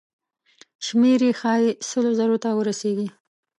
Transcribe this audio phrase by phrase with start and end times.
[0.85, 3.07] شمېر یې ښایي سلو زرو ته ورسیږي.